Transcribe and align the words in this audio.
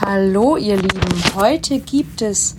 Hallo 0.00 0.56
ihr 0.56 0.74
Lieben, 0.74 1.36
heute 1.36 1.78
gibt 1.78 2.20
es 2.20 2.56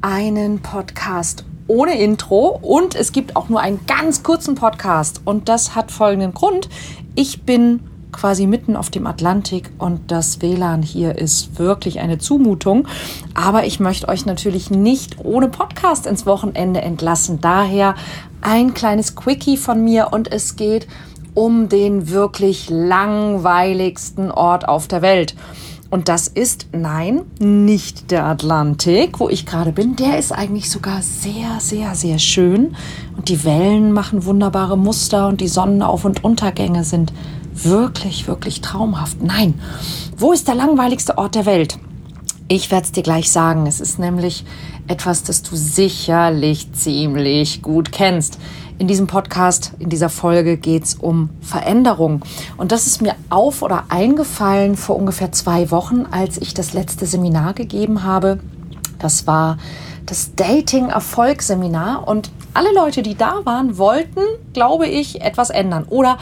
einen 0.00 0.60
Podcast 0.60 1.44
ohne 1.66 2.00
Intro 2.00 2.58
und 2.62 2.94
es 2.94 3.12
gibt 3.12 3.36
auch 3.36 3.50
nur 3.50 3.60
einen 3.60 3.84
ganz 3.86 4.22
kurzen 4.22 4.54
Podcast 4.54 5.20
und 5.26 5.50
das 5.50 5.74
hat 5.74 5.92
folgenden 5.92 6.32
Grund. 6.32 6.70
Ich 7.14 7.42
bin 7.42 7.80
quasi 8.10 8.46
mitten 8.46 8.74
auf 8.74 8.88
dem 8.88 9.06
Atlantik 9.06 9.70
und 9.76 10.10
das 10.10 10.40
WLAN 10.40 10.82
hier 10.82 11.18
ist 11.18 11.58
wirklich 11.58 12.00
eine 12.00 12.16
Zumutung, 12.16 12.88
aber 13.34 13.66
ich 13.66 13.80
möchte 13.80 14.08
euch 14.08 14.24
natürlich 14.24 14.70
nicht 14.70 15.18
ohne 15.22 15.48
Podcast 15.48 16.06
ins 16.06 16.24
Wochenende 16.24 16.80
entlassen. 16.80 17.38
Daher 17.42 17.96
ein 18.40 18.72
kleines 18.72 19.14
Quickie 19.14 19.58
von 19.58 19.84
mir 19.84 20.08
und 20.12 20.32
es 20.32 20.56
geht 20.56 20.88
um 21.34 21.68
den 21.68 22.08
wirklich 22.08 22.70
langweiligsten 22.70 24.30
Ort 24.30 24.66
auf 24.66 24.88
der 24.88 25.02
Welt. 25.02 25.36
Und 25.90 26.08
das 26.08 26.28
ist, 26.28 26.66
nein, 26.72 27.22
nicht 27.38 28.10
der 28.10 28.26
Atlantik, 28.26 29.20
wo 29.20 29.28
ich 29.30 29.46
gerade 29.46 29.72
bin. 29.72 29.96
Der 29.96 30.18
ist 30.18 30.32
eigentlich 30.32 30.68
sogar 30.70 31.00
sehr, 31.00 31.60
sehr, 31.60 31.94
sehr 31.94 32.18
schön. 32.18 32.76
Und 33.16 33.30
die 33.30 33.42
Wellen 33.44 33.92
machen 33.92 34.26
wunderbare 34.26 34.76
Muster 34.76 35.28
und 35.28 35.40
die 35.40 35.48
Sonnenauf- 35.48 36.04
und 36.04 36.24
Untergänge 36.24 36.84
sind 36.84 37.12
wirklich, 37.54 38.28
wirklich 38.28 38.60
traumhaft. 38.60 39.22
Nein, 39.22 39.54
wo 40.16 40.32
ist 40.32 40.46
der 40.46 40.54
langweiligste 40.54 41.16
Ort 41.16 41.34
der 41.34 41.46
Welt? 41.46 41.78
Ich 42.48 42.70
werde 42.70 42.84
es 42.84 42.92
dir 42.92 43.02
gleich 43.02 43.30
sagen. 43.30 43.66
Es 43.66 43.80
ist 43.80 43.98
nämlich 43.98 44.44
etwas, 44.88 45.22
das 45.22 45.42
du 45.42 45.56
sicherlich 45.56 46.72
ziemlich 46.72 47.62
gut 47.62 47.92
kennst. 47.92 48.38
In 48.78 48.86
diesem 48.86 49.08
Podcast, 49.08 49.72
in 49.80 49.88
dieser 49.88 50.08
Folge 50.08 50.56
geht 50.56 50.84
es 50.84 50.94
um 50.94 51.30
Veränderung. 51.40 52.22
Und 52.56 52.70
das 52.70 52.86
ist 52.86 53.02
mir 53.02 53.16
auf 53.28 53.62
oder 53.62 53.86
eingefallen 53.88 54.76
vor 54.76 54.94
ungefähr 54.94 55.32
zwei 55.32 55.72
Wochen, 55.72 56.06
als 56.08 56.38
ich 56.38 56.54
das 56.54 56.74
letzte 56.74 57.04
Seminar 57.04 57.54
gegeben 57.54 58.04
habe. 58.04 58.38
Das 59.00 59.26
war 59.26 59.58
das 60.06 60.36
Dating-Erfolgsseminar. 60.36 62.06
Und 62.06 62.30
alle 62.54 62.72
Leute, 62.72 63.02
die 63.02 63.16
da 63.16 63.40
waren, 63.44 63.78
wollten, 63.78 64.20
glaube 64.52 64.86
ich, 64.86 65.22
etwas 65.22 65.50
ändern. 65.50 65.84
Oder 65.88 66.18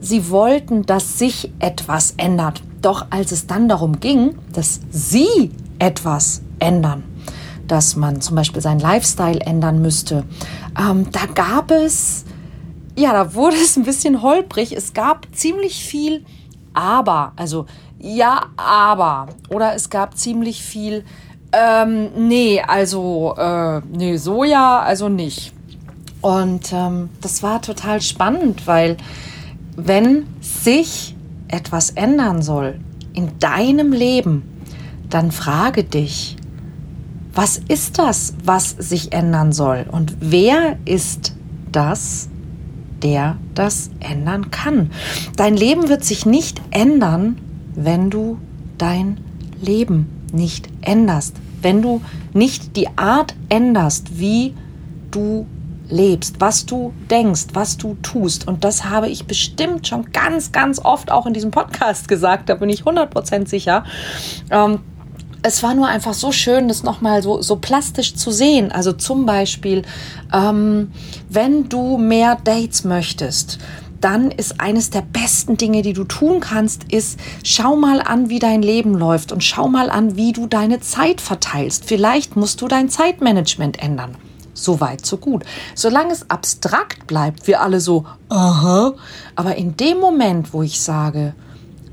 sie 0.00 0.30
wollten, 0.30 0.86
dass 0.86 1.18
sich 1.18 1.52
etwas 1.58 2.14
ändert. 2.16 2.62
Doch 2.80 3.06
als 3.10 3.32
es 3.32 3.46
dann 3.46 3.68
darum 3.68 4.00
ging, 4.00 4.34
dass 4.54 4.80
sie 4.90 5.50
etwas 5.78 6.40
ändern, 6.58 7.04
dass 7.68 7.96
man 7.96 8.20
zum 8.20 8.34
Beispiel 8.36 8.60
seinen 8.60 8.80
Lifestyle 8.80 9.40
ändern 9.40 9.80
müsste. 9.80 10.24
Ähm, 10.78 11.06
da 11.12 11.26
gab 11.26 11.70
es, 11.70 12.24
ja, 12.96 13.12
da 13.12 13.34
wurde 13.34 13.56
es 13.56 13.76
ein 13.76 13.84
bisschen 13.84 14.22
holprig. 14.22 14.72
Es 14.72 14.92
gab 14.92 15.26
ziemlich 15.32 15.84
viel 15.84 16.24
Aber, 16.74 17.32
also 17.36 17.66
ja, 17.98 18.46
aber. 18.56 19.28
Oder 19.50 19.74
es 19.74 19.90
gab 19.90 20.16
ziemlich 20.16 20.62
viel, 20.62 21.04
ähm, 21.52 22.10
nee, 22.28 22.60
also, 22.60 23.34
äh, 23.36 23.80
nee, 23.80 24.16
so 24.16 24.44
ja, 24.44 24.80
also 24.80 25.08
nicht. 25.08 25.52
Und 26.20 26.72
ähm, 26.72 27.10
das 27.20 27.42
war 27.42 27.62
total 27.62 28.00
spannend, 28.00 28.66
weil 28.66 28.96
wenn 29.76 30.26
sich 30.40 31.14
etwas 31.48 31.90
ändern 31.90 32.42
soll 32.42 32.80
in 33.14 33.38
deinem 33.38 33.92
Leben, 33.92 34.42
dann 35.08 35.32
frage 35.32 35.84
dich, 35.84 36.36
was 37.38 37.56
ist 37.68 38.00
das, 38.00 38.34
was 38.42 38.70
sich 38.70 39.12
ändern 39.12 39.52
soll? 39.52 39.86
Und 39.88 40.16
wer 40.18 40.76
ist 40.84 41.36
das, 41.70 42.28
der 43.00 43.36
das 43.54 43.90
ändern 44.00 44.50
kann? 44.50 44.90
Dein 45.36 45.56
Leben 45.56 45.88
wird 45.88 46.04
sich 46.04 46.26
nicht 46.26 46.60
ändern, 46.72 47.38
wenn 47.76 48.10
du 48.10 48.38
dein 48.76 49.20
Leben 49.62 50.24
nicht 50.32 50.68
änderst. 50.80 51.36
Wenn 51.62 51.80
du 51.80 52.00
nicht 52.32 52.74
die 52.74 52.88
Art 52.98 53.36
änderst, 53.50 54.18
wie 54.18 54.56
du 55.12 55.46
lebst, 55.88 56.40
was 56.40 56.66
du 56.66 56.92
denkst, 57.08 57.46
was 57.52 57.76
du 57.76 57.96
tust. 58.02 58.48
Und 58.48 58.64
das 58.64 58.84
habe 58.84 59.08
ich 59.08 59.26
bestimmt 59.26 59.86
schon 59.86 60.10
ganz, 60.10 60.50
ganz 60.50 60.80
oft 60.80 61.12
auch 61.12 61.24
in 61.24 61.34
diesem 61.34 61.52
Podcast 61.52 62.08
gesagt, 62.08 62.48
da 62.48 62.56
bin 62.56 62.68
ich 62.68 62.82
100% 62.82 63.46
sicher. 63.46 63.84
Ähm, 64.50 64.80
es 65.48 65.62
war 65.62 65.74
nur 65.74 65.88
einfach 65.88 66.14
so 66.14 66.30
schön, 66.30 66.68
das 66.68 66.82
nochmal 66.82 67.22
so, 67.22 67.42
so 67.42 67.56
plastisch 67.56 68.14
zu 68.14 68.30
sehen. 68.30 68.70
Also 68.70 68.92
zum 68.92 69.26
Beispiel, 69.26 69.82
ähm, 70.32 70.92
wenn 71.28 71.68
du 71.68 71.96
mehr 71.96 72.36
Dates 72.44 72.84
möchtest, 72.84 73.58
dann 74.00 74.30
ist 74.30 74.60
eines 74.60 74.90
der 74.90 75.02
besten 75.02 75.56
Dinge, 75.56 75.82
die 75.82 75.94
du 75.94 76.04
tun 76.04 76.40
kannst, 76.40 76.84
ist, 76.84 77.18
schau 77.42 77.74
mal 77.76 78.00
an, 78.00 78.28
wie 78.28 78.38
dein 78.38 78.62
Leben 78.62 78.94
läuft 78.94 79.32
und 79.32 79.42
schau 79.42 79.68
mal 79.68 79.90
an, 79.90 80.16
wie 80.16 80.32
du 80.32 80.46
deine 80.46 80.80
Zeit 80.80 81.20
verteilst. 81.20 81.84
Vielleicht 81.84 82.36
musst 82.36 82.60
du 82.60 82.68
dein 82.68 82.90
Zeitmanagement 82.90 83.82
ändern. 83.82 84.16
So 84.54 84.80
weit, 84.80 85.06
so 85.06 85.16
gut. 85.16 85.44
Solange 85.74 86.12
es 86.12 86.30
abstrakt 86.30 87.06
bleibt, 87.06 87.46
wir 87.46 87.62
alle 87.62 87.80
so, 87.80 88.04
aha. 88.28 88.94
Aber 89.34 89.56
in 89.56 89.76
dem 89.76 89.98
Moment, 89.98 90.52
wo 90.52 90.62
ich 90.62 90.80
sage, 90.80 91.34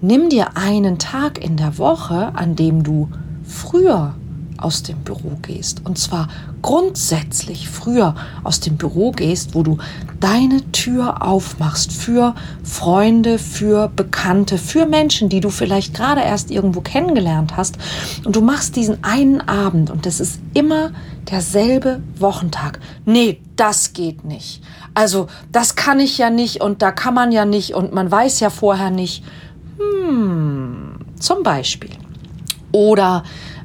nimm 0.01 0.29
dir 0.29 0.57
einen 0.57 0.99
Tag 0.99 1.43
in 1.43 1.57
der 1.57 1.77
Woche, 1.77 2.33
an 2.35 2.55
dem 2.55 2.83
du 2.83 3.09
früher 3.47 4.15
aus 4.57 4.83
dem 4.83 4.99
Büro 4.99 5.37
gehst. 5.41 5.81
Und 5.85 5.97
zwar 5.97 6.27
grundsätzlich 6.61 7.69
früher 7.69 8.15
aus 8.43 8.59
dem 8.59 8.77
Büro 8.77 9.11
gehst, 9.11 9.53
wo 9.53 9.63
du 9.63 9.77
deine 10.19 10.71
Tür 10.71 11.21
aufmachst 11.21 11.91
für 11.91 12.35
Freunde, 12.63 13.37
für 13.37 13.89
Bekannte, 13.89 14.57
für 14.57 14.85
Menschen, 14.85 15.29
die 15.29 15.41
du 15.41 15.49
vielleicht 15.49 15.93
gerade 15.93 16.21
erst 16.21 16.51
irgendwo 16.51 16.81
kennengelernt 16.81 17.57
hast. 17.57 17.77
Und 18.23 18.35
du 18.35 18.41
machst 18.41 18.75
diesen 18.75 19.03
einen 19.03 19.41
Abend 19.41 19.89
und 19.89 20.05
das 20.05 20.19
ist 20.19 20.39
immer 20.53 20.91
derselbe 21.29 22.01
Wochentag. 22.17 22.79
Nee, 23.05 23.41
das 23.55 23.93
geht 23.93 24.23
nicht. 24.25 24.61
Also, 24.93 25.27
das 25.51 25.75
kann 25.75 25.99
ich 25.99 26.17
ja 26.17 26.29
nicht 26.29 26.61
und 26.61 26.81
da 26.81 26.91
kann 26.91 27.13
man 27.13 27.31
ja 27.31 27.45
nicht 27.45 27.73
und 27.73 27.93
man 27.93 28.09
weiß 28.09 28.39
ja 28.39 28.49
vorher 28.49 28.89
nicht. 28.89 29.23
Hm, 29.77 30.95
zum 31.19 31.43
Beispiel. 31.43 31.91
Oder 32.75 33.23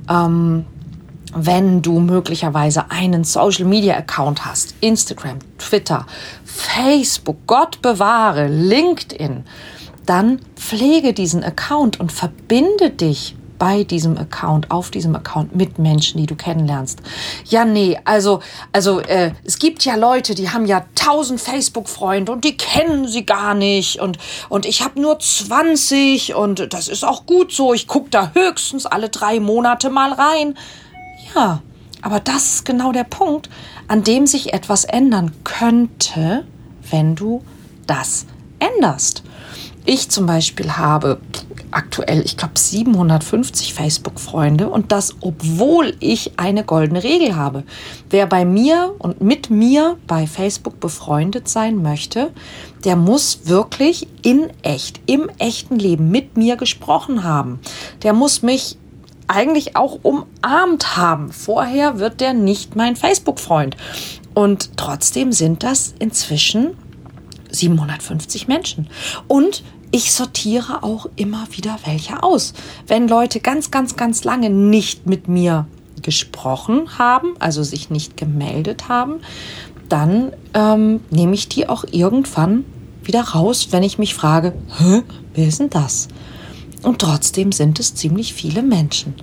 ähm, 0.08 0.66
wenn 1.34 1.82
du 1.82 1.98
möglicherweise 1.98 2.92
einen 2.92 3.24
Social 3.24 3.64
Media 3.64 3.96
Account 3.96 4.44
hast, 4.44 4.76
Instagram, 4.80 5.38
Twitter, 5.58 6.06
Facebook, 6.44 7.38
Gott 7.48 7.82
bewahre, 7.82 8.46
LinkedIn, 8.46 9.42
dann 10.06 10.40
pflege 10.54 11.12
diesen 11.12 11.42
Account 11.42 11.98
und 11.98 12.12
verbinde 12.12 12.90
dich 12.90 13.34
bei 13.60 13.84
diesem 13.84 14.16
Account, 14.16 14.70
auf 14.70 14.90
diesem 14.90 15.14
Account 15.14 15.54
mit 15.54 15.78
Menschen, 15.78 16.18
die 16.18 16.26
du 16.26 16.34
kennenlernst. 16.34 17.00
Ja, 17.44 17.66
nee, 17.66 18.00
also, 18.04 18.40
also 18.72 19.00
äh, 19.00 19.32
es 19.44 19.58
gibt 19.58 19.84
ja 19.84 19.96
Leute, 19.96 20.34
die 20.34 20.48
haben 20.48 20.64
ja 20.64 20.86
tausend 20.94 21.42
Facebook-Freunde 21.42 22.32
und 22.32 22.42
die 22.42 22.56
kennen 22.56 23.06
sie 23.06 23.26
gar 23.26 23.54
nicht 23.54 24.00
und, 24.00 24.18
und 24.48 24.64
ich 24.64 24.82
habe 24.82 24.98
nur 24.98 25.18
20 25.18 26.34
und 26.34 26.72
das 26.72 26.88
ist 26.88 27.04
auch 27.04 27.26
gut 27.26 27.52
so. 27.52 27.74
Ich 27.74 27.86
gucke 27.86 28.08
da 28.08 28.32
höchstens 28.32 28.86
alle 28.86 29.10
drei 29.10 29.40
Monate 29.40 29.90
mal 29.90 30.14
rein. 30.14 30.56
Ja, 31.34 31.60
aber 32.00 32.18
das 32.18 32.54
ist 32.54 32.64
genau 32.64 32.92
der 32.92 33.04
Punkt, 33.04 33.50
an 33.88 34.02
dem 34.02 34.26
sich 34.26 34.54
etwas 34.54 34.84
ändern 34.84 35.32
könnte, 35.44 36.46
wenn 36.90 37.14
du 37.14 37.44
das 37.86 38.24
änderst. 38.58 39.22
Ich 39.84 40.08
zum 40.08 40.24
Beispiel 40.24 40.78
habe 40.78 41.20
aktuell, 41.72 42.22
ich 42.24 42.36
glaube, 42.36 42.58
750 42.58 43.74
Facebook-Freunde 43.74 44.68
und 44.68 44.92
das, 44.92 45.16
obwohl 45.20 45.94
ich 46.00 46.38
eine 46.38 46.64
goldene 46.64 47.02
Regel 47.02 47.36
habe. 47.36 47.64
Wer 48.08 48.26
bei 48.26 48.44
mir 48.44 48.94
und 48.98 49.20
mit 49.20 49.50
mir 49.50 49.96
bei 50.06 50.26
Facebook 50.26 50.80
befreundet 50.80 51.48
sein 51.48 51.82
möchte, 51.82 52.30
der 52.84 52.96
muss 52.96 53.40
wirklich 53.44 54.08
in 54.22 54.50
echt, 54.62 55.00
im 55.06 55.30
echten 55.38 55.78
Leben 55.78 56.10
mit 56.10 56.36
mir 56.36 56.56
gesprochen 56.56 57.24
haben. 57.24 57.60
Der 58.02 58.12
muss 58.12 58.42
mich 58.42 58.76
eigentlich 59.26 59.76
auch 59.76 60.00
umarmt 60.02 60.96
haben. 60.96 61.32
Vorher 61.32 61.98
wird 61.98 62.20
der 62.20 62.32
nicht 62.32 62.74
mein 62.74 62.96
Facebook-Freund. 62.96 63.76
Und 64.34 64.76
trotzdem 64.76 65.32
sind 65.32 65.62
das 65.62 65.94
inzwischen 65.98 66.76
750 67.50 68.48
Menschen. 68.48 68.88
Und 69.28 69.62
ich 69.90 70.12
sortiere 70.12 70.82
auch 70.82 71.06
immer 71.16 71.46
wieder 71.50 71.78
welche 71.84 72.22
aus. 72.22 72.52
Wenn 72.86 73.08
Leute 73.08 73.40
ganz, 73.40 73.70
ganz, 73.70 73.96
ganz 73.96 74.24
lange 74.24 74.50
nicht 74.50 75.06
mit 75.06 75.28
mir 75.28 75.66
gesprochen 76.02 76.98
haben, 76.98 77.34
also 77.38 77.62
sich 77.62 77.90
nicht 77.90 78.16
gemeldet 78.16 78.88
haben, 78.88 79.20
dann 79.88 80.32
ähm, 80.54 81.00
nehme 81.10 81.34
ich 81.34 81.48
die 81.48 81.68
auch 81.68 81.84
irgendwann 81.90 82.64
wieder 83.02 83.22
raus, 83.22 83.68
wenn 83.70 83.82
ich 83.82 83.98
mich 83.98 84.14
frage, 84.14 84.54
Hä, 84.78 85.02
wer 85.34 85.48
ist 85.48 85.60
denn 85.60 85.70
das? 85.70 86.08
Und 86.82 87.00
trotzdem 87.00 87.52
sind 87.52 87.80
es 87.80 87.94
ziemlich 87.94 88.32
viele 88.32 88.62
Menschen. 88.62 89.14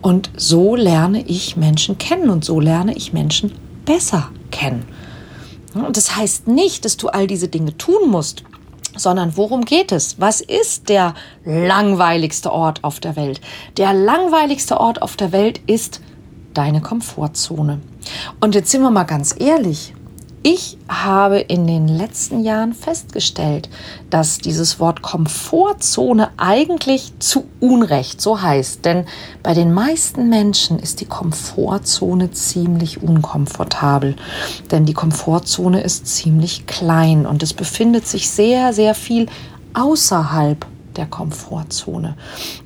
Und 0.00 0.30
so 0.36 0.74
lerne 0.76 1.26
ich 1.26 1.56
Menschen 1.56 1.98
kennen 1.98 2.30
und 2.30 2.44
so 2.44 2.60
lerne 2.60 2.96
ich 2.96 3.12
Menschen 3.12 3.52
besser 3.84 4.30
kennen. 4.50 4.84
Und 5.74 5.96
das 5.96 6.16
heißt 6.16 6.48
nicht, 6.48 6.84
dass 6.84 6.96
du 6.96 7.08
all 7.08 7.26
diese 7.26 7.48
Dinge 7.48 7.76
tun 7.76 8.10
musst. 8.10 8.42
Sondern 8.96 9.36
worum 9.36 9.64
geht 9.64 9.92
es? 9.92 10.20
Was 10.20 10.40
ist 10.40 10.88
der 10.88 11.14
langweiligste 11.44 12.52
Ort 12.52 12.84
auf 12.84 13.00
der 13.00 13.16
Welt? 13.16 13.40
Der 13.76 13.92
langweiligste 13.92 14.78
Ort 14.78 15.02
auf 15.02 15.16
der 15.16 15.32
Welt 15.32 15.60
ist 15.66 16.00
deine 16.54 16.80
Komfortzone. 16.80 17.80
Und 18.40 18.54
jetzt 18.54 18.70
sind 18.70 18.82
wir 18.82 18.90
mal 18.90 19.04
ganz 19.04 19.34
ehrlich. 19.38 19.94
Ich 20.44 20.76
habe 20.88 21.38
in 21.38 21.68
den 21.68 21.86
letzten 21.86 22.42
Jahren 22.42 22.74
festgestellt, 22.74 23.68
dass 24.10 24.38
dieses 24.38 24.80
Wort 24.80 25.00
Komfortzone 25.00 26.30
eigentlich 26.36 27.12
zu 27.20 27.44
Unrecht 27.60 28.20
so 28.20 28.42
heißt. 28.42 28.84
Denn 28.84 29.06
bei 29.44 29.54
den 29.54 29.72
meisten 29.72 30.28
Menschen 30.28 30.80
ist 30.80 31.00
die 31.00 31.06
Komfortzone 31.06 32.32
ziemlich 32.32 33.04
unkomfortabel. 33.04 34.16
Denn 34.72 34.84
die 34.84 34.94
Komfortzone 34.94 35.80
ist 35.80 36.08
ziemlich 36.08 36.66
klein 36.66 37.24
und 37.24 37.44
es 37.44 37.54
befindet 37.54 38.08
sich 38.08 38.28
sehr, 38.28 38.72
sehr 38.72 38.96
viel 38.96 39.28
außerhalb 39.74 40.66
der 40.96 41.06
Komfortzone. 41.06 42.16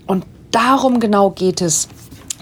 Und 0.06 0.25
darum 0.50 0.99
genau 0.99 1.28
geht 1.28 1.61
es, 1.61 1.88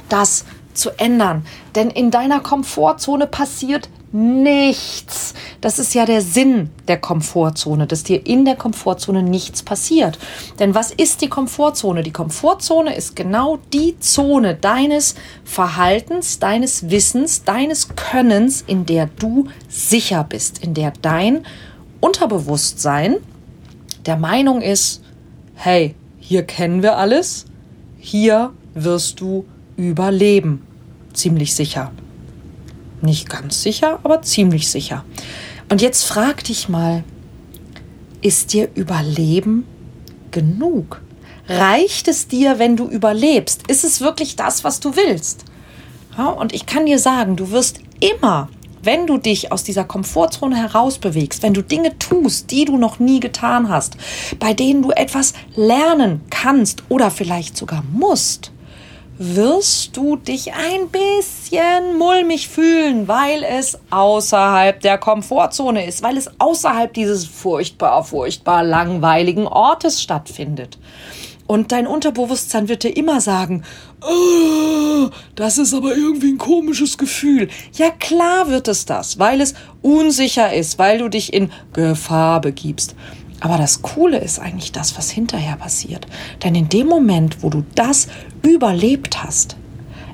das 0.09 0.45
zu 0.75 0.91
ändern. 0.97 1.45
Denn 1.75 1.91
in 1.91 2.13
deiner 2.13 2.39
Komfortzone 2.39 3.27
passiert 3.27 3.89
nichts. 4.15 5.35
Das 5.61 5.81
ist 5.81 5.93
ja 5.93 6.07
der 6.07 6.23
Sinn 6.23 6.71
der 6.87 6.99
Komfortzone, 6.99 7.87
dass 7.87 8.05
dir 8.05 8.25
in 8.27 8.45
der 8.45 8.55
Komfortzone 8.55 9.23
nichts 9.23 9.63
passiert. 9.63 10.19
Denn 10.61 10.75
was 10.75 10.93
ist 10.93 11.21
die 11.21 11.29
Komfortzone? 11.29 12.03
Die 12.03 12.13
Komfortzone 12.13 12.95
ist 12.95 13.17
genau 13.17 13.59
die 13.73 13.99
Zone 13.99 14.55
deines 14.55 15.17
Verhaltens, 15.45 16.39
deines 16.39 16.91
Wissens, 16.91 17.43
deines 17.43 17.89
Könnens, 17.97 18.63
in 18.65 18.87
der 18.87 19.07
du 19.19 19.49
sicher 19.69 20.25
bist, 20.25 20.63
in 20.63 20.75
der 20.75 20.93
dein 21.03 21.45
Unterbewusstsein 22.01 23.17
der 24.07 24.17
Meinung 24.17 24.63
ist, 24.63 25.03
hey, 25.55 25.95
hier 26.21 26.45
kennen 26.45 26.83
wir 26.83 26.99
alles, 26.99 27.47
hier 27.99 28.53
wirst 28.75 29.21
du 29.21 29.45
überleben. 29.77 30.63
Ziemlich 31.15 31.55
sicher. 31.55 31.91
Nicht 33.05 33.29
ganz 33.29 33.63
sicher, 33.63 33.99
aber 34.03 34.23
ziemlich 34.23 34.71
sicher. 34.71 35.05
Und 35.69 35.83
jetzt 35.83 36.05
frag 36.05 36.43
dich 36.45 36.71
mal, 36.71 37.05
ist 38.23 38.55
dir 38.55 38.71
Überleben 38.75 39.67
genug? 40.31 41.03
Reicht 41.47 42.09
es 42.09 42.29
dir, 42.29 42.59
wenn 42.59 42.77
du 42.77 42.89
überlebst? 42.89 43.67
Ist 43.69 43.85
es 43.85 44.01
wirklich 44.01 44.37
das, 44.37 44.65
was 44.65 44.81
du 44.81 44.97
willst? 44.97 45.45
Ja, 46.17 46.29
und 46.29 46.55
ich 46.55 46.65
kann 46.65 46.87
dir 46.87 46.99
sagen, 46.99 47.37
du 47.37 47.51
wirst 47.51 47.81
immer, 48.01 48.49
wenn 48.83 49.07
du 49.07 49.19
dich 49.19 49.53
aus 49.53 49.65
dieser 49.65 49.85
Komfortzone 49.85 50.57
herausbewegst, 50.57 51.43
wenn 51.43 51.53
du 51.53 51.63
Dinge 51.63 51.99
tust, 51.99 52.51
die 52.51 52.65
du 52.65 52.79
noch 52.79 53.01
nie 53.01 53.21
getan 53.21 53.69
hast, 53.69 53.99
bei 54.39 54.55
denen 54.55 54.81
du 54.81 54.93
etwas 54.93 55.35
lernen 55.55 56.23
kannst 56.31 56.85
oder 56.89 57.11
vielleicht 57.11 57.59
sogar 57.59 57.85
musst, 57.93 58.51
wirst 59.19 59.97
du 59.97 60.17
dich 60.17 60.53
ein 60.53 60.89
bisschen 60.89 61.97
mulmig 61.99 62.49
fühlen, 62.49 63.07
weil 63.07 63.45
es 63.45 63.79
außerhalb 63.91 64.81
der 64.81 64.99
Komfortzone 64.99 65.87
ist, 65.87 66.03
weil 66.03 66.17
es 66.17 66.31
außerhalb 66.39 66.93
dieses 66.93 67.25
furchtbar, 67.25 68.03
furchtbar 68.05 68.65
langweiligen 68.65 69.47
Ortes 69.47 70.03
stattfindet. 70.03 70.79
Und 71.47 71.73
dein 71.73 71.87
Unterbewusstsein 71.87 72.69
wird 72.69 72.85
dir 72.85 72.97
immer 72.97 73.21
sagen, 73.21 73.65
oh, 74.01 75.11
das 75.35 75.59
ist 75.59 75.75
aber 75.75 75.95
irgendwie 75.95 76.33
ein 76.33 76.39
komisches 76.39 76.97
Gefühl. 76.97 77.49
Ja 77.75 77.91
klar 77.91 78.49
wird 78.49 78.67
es 78.67 78.87
das, 78.87 79.19
weil 79.19 79.43
es 79.43 79.55
unsicher 79.83 80.55
ist, 80.55 80.79
weil 80.79 80.99
du 80.99 81.09
dich 81.09 81.35
in 81.35 81.53
Gefahr 81.75 82.41
begibst. 82.41 82.97
Aber 83.45 83.59
das 83.59 83.83
Coole 83.83 84.17
ist 84.17 84.39
eigentlich 84.39 84.73
das, 84.73 84.97
was 84.97 85.11
hinterher 85.11 85.57
passiert. 85.57 86.07
Denn 86.43 86.55
in 86.55 86.71
dem 86.71 86.87
Moment, 86.87 87.43
wo 87.43 87.51
du 87.51 87.63
das 87.75 88.09
überlebt 88.41 89.23
hast, 89.23 89.57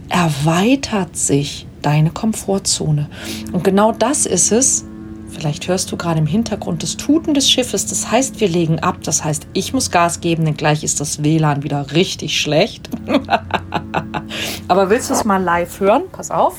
erweitert 0.08 1.16
sich 1.16 1.68
deine 1.80 2.10
Komfortzone. 2.10 3.08
Und 3.52 3.62
genau 3.62 3.92
das 3.92 4.26
ist 4.26 4.50
es. 4.50 4.84
Vielleicht 5.28 5.68
hörst 5.68 5.92
du 5.92 5.96
gerade 5.96 6.18
im 6.18 6.26
Hintergrund 6.26 6.82
das 6.82 6.96
Tuten 6.96 7.32
des 7.32 7.48
Schiffes. 7.48 7.86
Das 7.86 8.10
heißt, 8.10 8.40
wir 8.40 8.48
legen 8.48 8.80
ab. 8.80 8.96
Das 9.04 9.22
heißt, 9.22 9.46
ich 9.52 9.72
muss 9.72 9.92
Gas 9.92 10.20
geben, 10.20 10.44
denn 10.44 10.56
gleich 10.56 10.82
ist 10.82 10.98
das 10.98 11.22
WLAN 11.22 11.62
wieder 11.62 11.92
richtig 11.92 12.40
schlecht. 12.40 12.90
Aber 14.66 14.90
willst 14.90 15.08
du 15.08 15.14
es 15.14 15.24
mal 15.24 15.40
live 15.40 15.78
hören? 15.78 16.02
Pass 16.10 16.32
auf. 16.32 16.58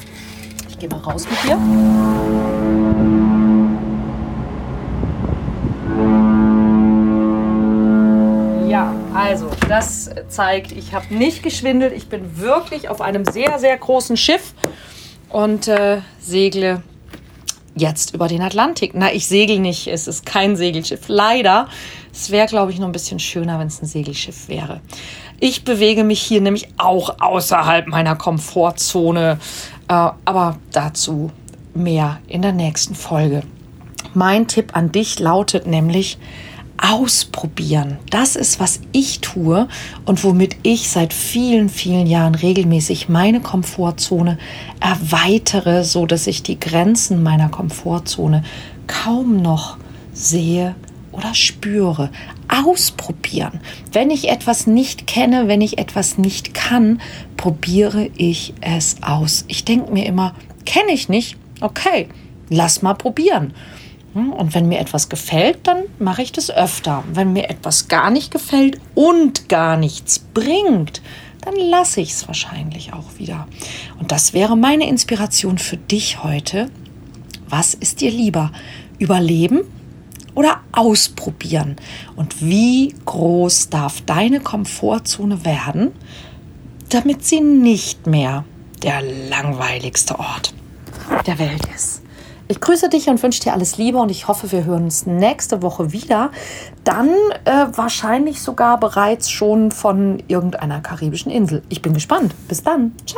Ich 0.70 0.80
gehe 0.80 0.88
mal 0.88 1.00
raus 1.00 1.28
mit 1.30 1.44
dir. 1.44 1.58
Also, 9.14 9.50
das 9.70 10.10
zeigt, 10.28 10.72
ich 10.72 10.94
habe 10.94 11.14
nicht 11.14 11.44
geschwindelt. 11.44 11.94
Ich 11.94 12.08
bin 12.08 12.38
wirklich 12.40 12.90
auf 12.90 13.02
einem 13.02 13.26
sehr, 13.26 13.60
sehr 13.60 13.78
großen 13.78 14.18
Schiff 14.18 14.54
und 15.30 15.68
äh, 15.68 16.02
segle 16.20 16.84
jetzt 17.76 18.14
über 18.14 18.28
den 18.28 18.42
Atlantik. 18.42 18.92
Na, 18.94 19.14
ich 19.14 19.28
segel 19.28 19.60
nicht. 19.60 19.88
Es 19.88 20.08
ist 20.08 20.26
kein 20.26 20.56
Segelschiff. 20.56 21.08
Leider. 21.08 21.68
Es 22.12 22.30
wäre, 22.30 22.48
glaube 22.48 22.72
ich, 22.72 22.80
noch 22.80 22.88
ein 22.88 22.92
bisschen 22.92 23.20
schöner, 23.20 23.60
wenn 23.60 23.68
es 23.68 23.82
ein 23.82 23.86
Segelschiff 23.86 24.50
wäre. 24.50 24.82
Ich 25.40 25.64
bewege 25.64 26.04
mich 26.04 26.22
hier 26.22 26.42
nämlich 26.42 26.68
auch 26.78 27.20
außerhalb 27.20 27.88
meiner 27.88 28.16
Komfortzone. 28.16 29.40
Äh, 29.88 29.94
aber 29.94 30.58
dazu 30.72 31.32
mehr 31.74 32.20
in 32.28 32.42
der 32.42 32.52
nächsten 32.52 32.96
Folge. 32.96 33.44
Mein 34.14 34.48
Tipp 34.48 34.76
an 34.76 34.92
dich 34.92 35.20
lautet 35.20 35.68
nämlich, 35.68 36.18
ausprobieren. 36.82 38.00
Das 38.10 38.36
ist, 38.36 38.60
was 38.60 38.82
ich 38.92 39.22
tue 39.22 39.68
und 40.06 40.24
womit 40.24 40.58
ich 40.64 40.90
seit 40.90 41.14
vielen, 41.14 41.70
vielen 41.70 42.08
Jahren 42.08 42.36
regelmäßig 42.36 43.08
meine 43.08 43.40
Komfortzone 43.40 44.40
erweitere, 44.80 45.84
so 45.84 46.06
dass 46.06 46.28
ich 46.28 46.44
die 46.44 46.60
Grenzen 46.60 47.22
meiner 47.24 47.50
Komfortzone 47.50 48.44
kaum 48.88 49.42
noch 49.42 49.78
sehe 50.12 50.76
oder 51.12 51.34
spüre. 51.36 52.10
Ausprobieren. 52.48 53.62
Wenn 53.94 54.10
ich 54.10 54.28
etwas 54.28 54.68
nicht 54.68 55.08
kenne, 55.08 55.48
wenn 55.48 55.62
ich 55.62 55.78
etwas 55.78 56.18
nicht 56.18 56.54
kann, 56.54 57.00
probiere 57.38 58.10
ich 58.18 58.54
es 58.60 58.98
aus. 59.02 59.46
Ich 59.48 59.64
denke 59.64 59.94
mir 59.94 60.06
immer, 60.06 60.36
kenne 60.66 60.92
ich 60.92 61.08
nicht? 61.08 61.38
Okay, 61.62 62.10
lass 62.50 62.82
mal 62.82 62.96
probieren. 62.96 63.54
Hm, 64.14 64.34
und 64.34 64.54
wenn 64.54 64.68
mir 64.68 64.80
etwas 64.80 65.10
gefällt, 65.10 65.68
dann 65.68 65.84
mache 66.00 66.22
ich 66.22 66.32
das 66.32 66.52
öfter. 66.52 67.04
Wenn 67.14 67.34
mir 67.34 67.50
etwas 67.50 67.88
gar 67.88 68.10
nicht 68.10 68.32
gefällt 68.32 68.80
und 68.94 69.48
gar 69.48 69.78
nichts 69.78 70.20
bringt, 70.20 71.02
dann 71.42 71.56
lasse 71.56 72.02
ich 72.02 72.12
es 72.12 72.28
wahrscheinlich 72.28 72.94
auch 72.94 73.18
wieder. 73.18 73.48
Und 74.00 74.12
das 74.12 74.34
wäre 74.34 74.56
meine 74.56 74.88
Inspiration 74.88 75.58
für 75.58 75.78
dich 75.78 76.24
heute. 76.24 76.70
Was 77.50 77.74
ist 77.74 78.02
dir 78.02 78.12
lieber? 78.12 78.52
Überleben 79.00 79.62
oder 80.36 80.62
ausprobieren? 80.72 81.78
Und 82.16 82.42
wie 82.42 82.94
groß 83.06 83.70
darf 83.70 84.02
deine 84.02 84.40
Komfortzone 84.40 85.46
werden, 85.46 85.92
damit 86.90 87.26
sie 87.26 87.42
nicht 87.42 88.08
mehr 88.08 88.46
der 88.84 89.02
langweiligste 89.30 90.20
Ort 90.20 90.54
der 91.26 91.40
Welt 91.40 91.62
ist? 91.76 92.04
Ich 92.52 92.60
grüße 92.60 92.90
dich 92.90 93.08
und 93.08 93.24
wünsche 93.24 93.40
dir 93.40 93.54
alles 93.54 93.78
Liebe 93.78 93.98
und 93.98 94.12
ich 94.12 94.28
hoffe, 94.28 94.52
wir 94.52 94.66
hören 94.66 94.84
uns 94.84 95.06
nächste 95.06 95.62
Woche 95.62 95.94
wieder. 95.94 96.32
Dann 96.84 97.08
äh, 97.46 97.68
wahrscheinlich 97.74 98.42
sogar 98.42 98.78
bereits 98.78 99.30
schon 99.30 99.72
von 99.72 100.22
irgendeiner 100.28 100.82
karibischen 100.82 101.32
Insel. 101.32 101.64
Ich 101.70 101.82
bin 101.82 101.94
gespannt. 101.94 102.36
Bis 102.50 102.62
dann. 102.62 102.92
Ciao. 103.06 103.10